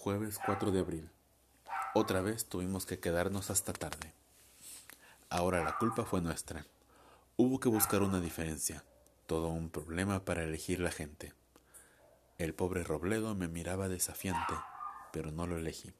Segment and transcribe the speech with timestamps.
[0.00, 1.10] Jueves 4 de abril.
[1.92, 4.12] Otra vez tuvimos que quedarnos hasta tarde.
[5.28, 6.64] Ahora la culpa fue nuestra.
[7.36, 8.84] Hubo que buscar una diferencia.
[9.26, 11.34] Todo un problema para elegir la gente.
[12.38, 14.54] El pobre Robledo me miraba desafiante,
[15.12, 15.92] pero no lo elegí.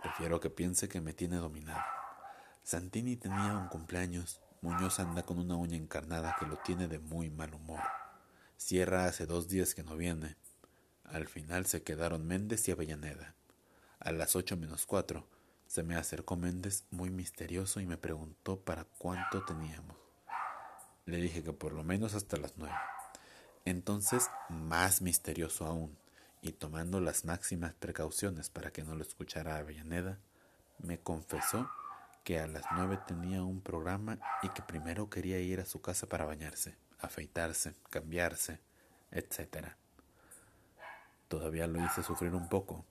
[0.00, 1.82] Prefiero que piense que me tiene dominado.
[2.62, 4.40] Santini tenía un cumpleaños.
[4.60, 7.82] Muñoz anda con una uña encarnada que lo tiene de muy mal humor.
[8.56, 10.36] Sierra hace dos días que no viene.
[11.04, 13.34] Al final se quedaron Méndez y Avellaneda.
[14.00, 15.26] A las ocho menos cuatro
[15.66, 19.96] se me acercó Méndez muy misterioso y me preguntó para cuánto teníamos.
[21.06, 22.76] Le dije que por lo menos hasta las nueve.
[23.64, 25.98] Entonces, más misterioso aún,
[26.42, 30.18] y tomando las máximas precauciones para que no lo escuchara Avellaneda,
[30.78, 31.70] me confesó
[32.24, 36.06] que a las nueve tenía un programa y que primero quería ir a su casa
[36.06, 38.60] para bañarse, afeitarse, cambiarse,
[39.10, 39.78] etcétera.
[41.28, 42.84] Todavía lo hice sufrir un poco.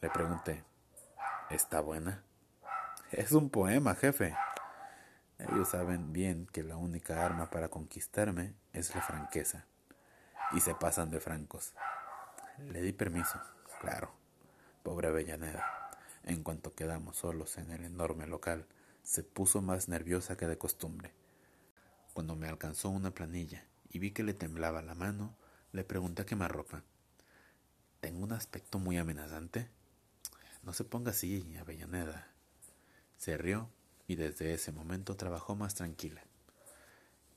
[0.00, 0.64] Le pregunté,
[1.50, 2.22] ¿está buena?
[3.10, 4.36] Es un poema, jefe.
[5.38, 9.66] Ellos saben bien que la única arma para conquistarme es la franqueza.
[10.52, 11.72] Y se pasan de francos.
[12.58, 13.40] Le di permiso,
[13.80, 14.12] claro.
[14.82, 15.90] Pobre Avellaneda.
[16.24, 18.66] En cuanto quedamos solos en el enorme local,
[19.02, 21.12] se puso más nerviosa que de costumbre.
[22.12, 25.34] Cuando me alcanzó una planilla y vi que le temblaba la mano,
[25.72, 26.82] le pregunté qué más ropa.
[28.00, 29.68] ¿Tengo un aspecto muy amenazante?
[30.62, 32.28] No se ponga así, Avellaneda.
[33.18, 33.68] Se rió
[34.08, 36.22] y desde ese momento trabajó más tranquila.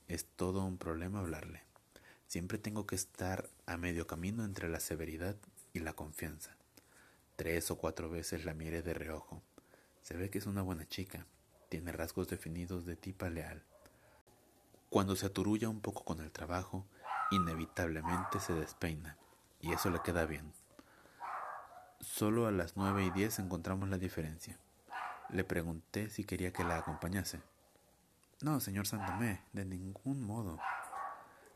[0.08, 1.62] Es todo un problema hablarle.
[2.28, 5.36] Siempre tengo que estar a medio camino entre la severidad
[5.74, 6.56] y la confianza.
[7.36, 9.42] Tres o cuatro veces la miré de reojo.
[10.02, 11.26] Se ve que es una buena chica.
[11.68, 13.62] Tiene rasgos definidos de tipa leal.
[14.88, 16.86] Cuando se aturulla un poco con el trabajo,
[17.30, 19.18] inevitablemente se despeina
[19.64, 20.52] y eso le queda bien.
[21.98, 24.58] Solo a las nueve y diez encontramos la diferencia.
[25.30, 27.40] Le pregunté si quería que la acompañase.
[28.42, 30.60] No, señor Santomé, de ningún modo.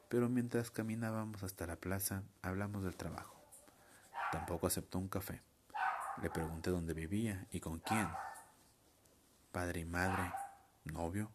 [0.08, 3.36] Pero mientras caminábamos hasta la plaza, hablamos del trabajo.
[4.32, 5.42] Tampoco aceptó un café.
[6.22, 8.08] Le pregunté dónde vivía y con quién.
[9.52, 10.32] Padre y madre,
[10.84, 11.30] novio.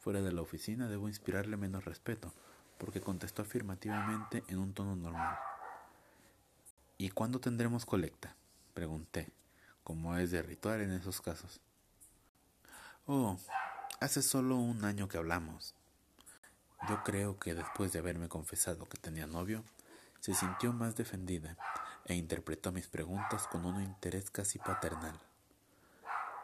[0.00, 2.34] Fuera de la oficina debo inspirarle menos respeto,
[2.76, 5.38] porque contestó afirmativamente en un tono normal.
[7.04, 8.34] ¿Y cuándo tendremos colecta?
[8.72, 9.28] Pregunté,
[9.82, 11.60] como es de ritual en esos casos.
[13.04, 13.36] Oh,
[14.00, 15.74] hace solo un año que hablamos.
[16.88, 19.64] Yo creo que después de haberme confesado que tenía novio,
[20.20, 21.58] se sintió más defendida
[22.06, 25.20] e interpretó mis preguntas con un interés casi paternal.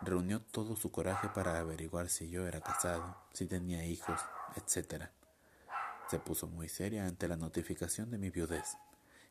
[0.02, 4.20] Reunió todo su coraje para averiguar si yo era casado, si tenía hijos,
[4.56, 5.04] etc.
[6.10, 8.76] Se puso muy seria ante la notificación de mi viudez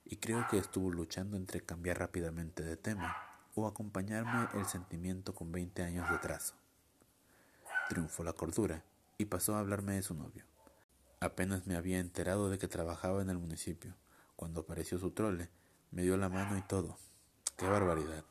[0.09, 3.15] y creo que estuvo luchando entre cambiar rápidamente de tema
[3.53, 6.55] o acompañarme el sentimiento con 20 años de trazo.
[7.89, 8.83] Triunfó la cordura
[9.19, 10.43] y pasó a hablarme de su novio.
[11.19, 13.93] Apenas me había enterado de que trabajaba en el municipio.
[14.35, 15.49] Cuando apareció su trole,
[15.91, 16.97] me dio la mano y todo.
[17.57, 18.23] ¡Qué barbaridad!